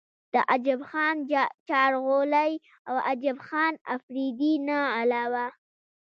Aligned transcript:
د 0.33 0.35
عجب 0.51 0.79
خان 0.89 1.15
چارغولۍ 1.67 2.51
او 2.87 2.95
عجب 3.09 3.37
خان 3.47 3.73
افريدي 3.95 4.53
نه 4.67 4.79
علاوه 4.99 5.45